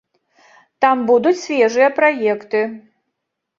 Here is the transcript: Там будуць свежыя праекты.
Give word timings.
Там 0.85 0.97
будуць 1.09 1.35
свежыя 1.43 1.89
праекты. 2.01 2.65